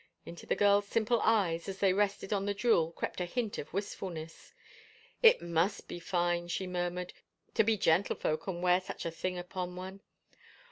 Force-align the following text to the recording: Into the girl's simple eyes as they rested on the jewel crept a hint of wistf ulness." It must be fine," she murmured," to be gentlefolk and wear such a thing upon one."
Into 0.25 0.47
the 0.47 0.55
girl's 0.55 0.87
simple 0.87 1.21
eyes 1.21 1.69
as 1.69 1.77
they 1.79 1.93
rested 1.93 2.33
on 2.33 2.47
the 2.47 2.55
jewel 2.55 2.91
crept 2.91 3.21
a 3.21 3.25
hint 3.25 3.59
of 3.59 3.69
wistf 3.69 3.99
ulness." 4.01 4.51
It 5.29 5.43
must 5.43 5.87
be 5.87 5.99
fine," 5.99 6.47
she 6.47 6.65
murmured," 6.65 7.13
to 7.53 7.63
be 7.63 7.77
gentlefolk 7.77 8.47
and 8.47 8.63
wear 8.63 8.81
such 8.81 9.05
a 9.05 9.11
thing 9.11 9.37
upon 9.37 9.75
one." 9.75 10.01